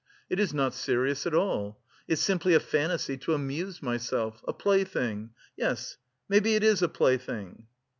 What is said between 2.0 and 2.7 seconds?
It's simply a